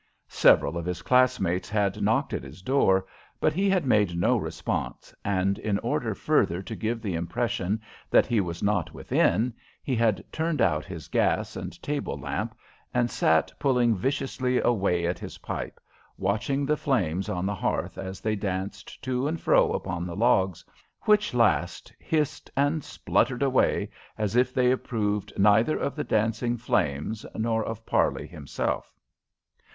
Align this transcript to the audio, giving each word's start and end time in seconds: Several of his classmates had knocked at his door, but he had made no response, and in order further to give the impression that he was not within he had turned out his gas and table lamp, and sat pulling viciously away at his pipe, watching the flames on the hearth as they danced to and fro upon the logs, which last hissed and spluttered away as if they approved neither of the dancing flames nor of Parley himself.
Several 0.29 0.79
of 0.79 0.85
his 0.87 1.03
classmates 1.03 1.69
had 1.69 2.01
knocked 2.01 2.33
at 2.33 2.41
his 2.41 2.63
door, 2.63 3.05
but 3.39 3.53
he 3.53 3.69
had 3.69 3.85
made 3.85 4.17
no 4.17 4.35
response, 4.35 5.13
and 5.23 5.59
in 5.59 5.77
order 5.77 6.15
further 6.15 6.63
to 6.63 6.75
give 6.75 7.03
the 7.03 7.13
impression 7.13 7.79
that 8.09 8.25
he 8.25 8.41
was 8.41 8.63
not 8.63 8.95
within 8.95 9.53
he 9.83 9.95
had 9.95 10.23
turned 10.31 10.59
out 10.59 10.85
his 10.85 11.07
gas 11.07 11.55
and 11.55 11.79
table 11.83 12.17
lamp, 12.19 12.55
and 12.95 13.11
sat 13.11 13.51
pulling 13.59 13.95
viciously 13.95 14.57
away 14.59 15.05
at 15.05 15.19
his 15.19 15.37
pipe, 15.37 15.79
watching 16.17 16.65
the 16.65 16.75
flames 16.77 17.29
on 17.29 17.45
the 17.45 17.53
hearth 17.53 17.99
as 17.99 18.21
they 18.21 18.35
danced 18.35 19.03
to 19.03 19.27
and 19.27 19.39
fro 19.39 19.71
upon 19.71 20.07
the 20.07 20.15
logs, 20.15 20.65
which 21.01 21.31
last 21.35 21.93
hissed 21.99 22.49
and 22.57 22.83
spluttered 22.83 23.43
away 23.43 23.87
as 24.17 24.35
if 24.35 24.51
they 24.51 24.71
approved 24.71 25.31
neither 25.37 25.77
of 25.77 25.95
the 25.95 26.03
dancing 26.03 26.57
flames 26.57 27.23
nor 27.37 27.63
of 27.63 27.85
Parley 27.85 28.25
himself. 28.25 28.91